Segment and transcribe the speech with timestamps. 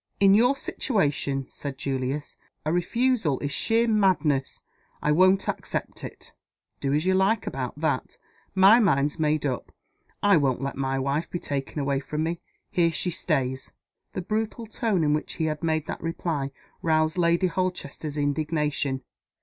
[0.19, 4.63] "In your situation," said Julius, "a refusal is sheer madness.
[4.99, 6.33] I won't accept it."
[6.79, 8.17] "Do as you like about that.
[8.55, 9.71] My mind's made up.
[10.23, 12.41] I won't let my wife be taken away from me.
[12.71, 13.73] Here she stays."
[14.13, 16.49] The brutal tone in which he had made that reply
[16.81, 19.03] roused Lady Holchester's indignation.